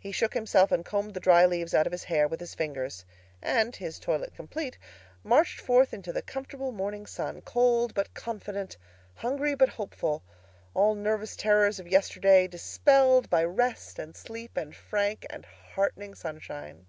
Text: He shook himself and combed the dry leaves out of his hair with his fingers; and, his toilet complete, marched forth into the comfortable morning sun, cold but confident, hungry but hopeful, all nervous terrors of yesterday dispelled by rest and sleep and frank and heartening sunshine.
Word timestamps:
He 0.00 0.12
shook 0.12 0.32
himself 0.32 0.72
and 0.72 0.82
combed 0.82 1.12
the 1.12 1.20
dry 1.20 1.44
leaves 1.44 1.74
out 1.74 1.84
of 1.86 1.92
his 1.92 2.04
hair 2.04 2.26
with 2.26 2.40
his 2.40 2.54
fingers; 2.54 3.04
and, 3.42 3.76
his 3.76 3.98
toilet 3.98 4.34
complete, 4.34 4.78
marched 5.22 5.60
forth 5.60 5.92
into 5.92 6.10
the 6.10 6.22
comfortable 6.22 6.72
morning 6.72 7.04
sun, 7.04 7.42
cold 7.42 7.92
but 7.92 8.14
confident, 8.14 8.78
hungry 9.16 9.54
but 9.54 9.68
hopeful, 9.68 10.22
all 10.72 10.94
nervous 10.94 11.36
terrors 11.36 11.78
of 11.78 11.86
yesterday 11.86 12.46
dispelled 12.48 13.28
by 13.28 13.44
rest 13.44 13.98
and 13.98 14.16
sleep 14.16 14.56
and 14.56 14.74
frank 14.74 15.26
and 15.28 15.44
heartening 15.44 16.14
sunshine. 16.14 16.86